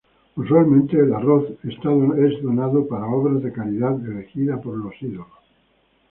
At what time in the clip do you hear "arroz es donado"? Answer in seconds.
1.13-2.87